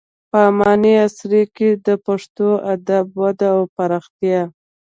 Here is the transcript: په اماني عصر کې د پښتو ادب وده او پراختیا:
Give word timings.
په 0.29 0.37
اماني 0.49 0.93
عصر 1.05 1.31
کې 1.55 1.69
د 1.85 1.87
پښتو 2.05 2.47
ادب 2.73 3.05
وده 3.21 3.47
او 3.55 3.61
پراختیا: 3.75 4.41